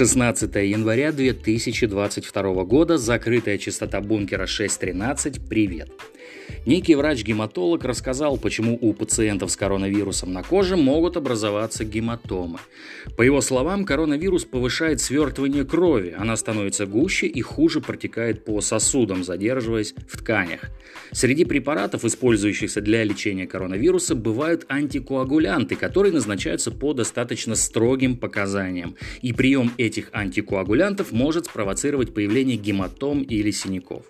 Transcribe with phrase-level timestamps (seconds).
[0.00, 5.90] 16 января 2022 года, закрытая частота бункера 613, привет.
[6.66, 12.58] Некий врач-гематолог рассказал, почему у пациентов с коронавирусом на коже могут образоваться гематомы.
[13.16, 19.24] По его словам, коронавирус повышает свертывание крови, она становится гуще и хуже протекает по сосудам,
[19.24, 20.70] задерживаясь в тканях.
[21.12, 28.96] Среди препаратов, использующихся для лечения коронавируса, бывают антикоагулянты, которые назначаются по достаточно строгим показаниям.
[29.22, 34.04] И прием этих антикоагулянтов может спровоцировать появление гематом или синяков.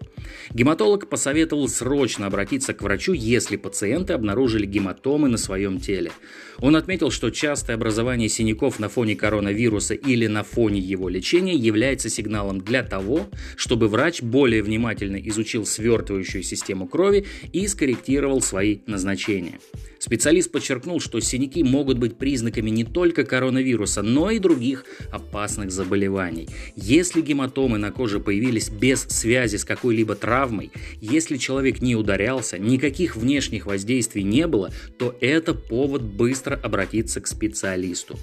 [0.53, 6.13] Гематолог посоветовал срочно обратиться к врачу, если пациенты обнаружили гематомы на своем теле.
[6.59, 12.09] Он отметил, что частое образование синяков на фоне коронавируса или на фоне его лечения является
[12.09, 19.59] сигналом для того, чтобы врач более внимательно изучил свертывающую систему крови и скорректировал свои назначения.
[20.01, 26.49] Специалист подчеркнул, что синяки могут быть признаками не только коронавируса, но и других опасных заболеваний.
[26.75, 33.15] Если гематомы на коже появились без связи с какой-либо травмой, если человек не ударялся, никаких
[33.15, 38.19] внешних воздействий не было, то это повод быстро обратиться к специалисту.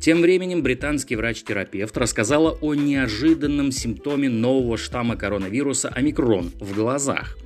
[0.00, 7.36] Тем временем британский врач-терапевт рассказала о неожиданном симптоме нового штамма коронавируса омикрон в глазах.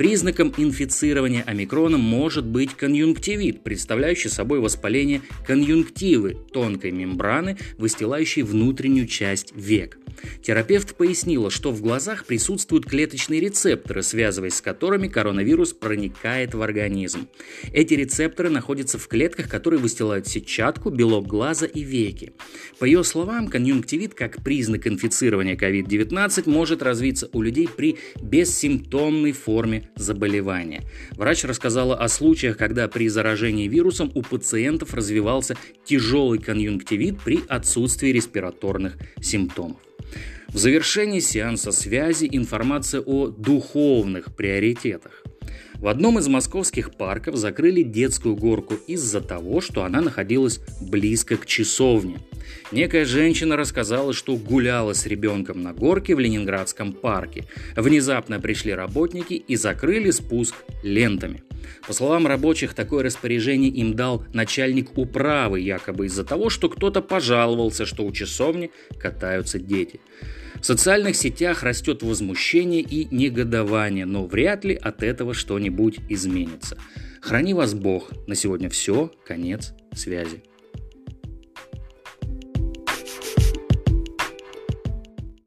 [0.00, 9.54] Признаком инфицирования омикроном может быть конъюнктивит, представляющий собой воспаление конъюнктивы тонкой мембраны, выстилающей внутреннюю часть
[9.54, 9.98] век.
[10.42, 17.28] Терапевт пояснила, что в глазах присутствуют клеточные рецепторы, связываясь с которыми коронавирус проникает в организм.
[17.72, 22.32] Эти рецепторы находятся в клетках, которые выстилают сетчатку, белок глаза и веки.
[22.78, 29.90] По ее словам, конъюнктивит как признак инфицирования COVID-19 может развиться у людей при бессимптомной форме
[29.96, 30.82] заболевания.
[31.12, 38.08] Врач рассказала о случаях, когда при заражении вирусом у пациентов развивался тяжелый конъюнктивит при отсутствии
[38.08, 39.78] респираторных симптомов.
[40.52, 45.22] В завершении сеанса связи информация о духовных приоритетах.
[45.80, 51.46] В одном из московских парков закрыли детскую горку из-за того, что она находилась близко к
[51.46, 52.18] часовне.
[52.70, 57.46] Некая женщина рассказала, что гуляла с ребенком на горке в Ленинградском парке.
[57.76, 61.44] Внезапно пришли работники и закрыли спуск лентами.
[61.86, 67.86] По словам рабочих, такое распоряжение им дал начальник управы, якобы из-за того, что кто-то пожаловался,
[67.86, 70.00] что у часовни катаются дети.
[70.60, 76.76] В социальных сетях растет возмущение и негодование, но вряд ли от этого что-нибудь изменится.
[77.22, 78.10] Храни вас Бог.
[78.26, 79.10] На сегодня все.
[79.24, 80.42] Конец связи.